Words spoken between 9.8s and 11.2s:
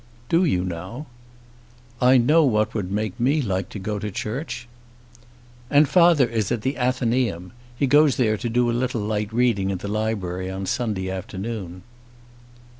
library on Sunday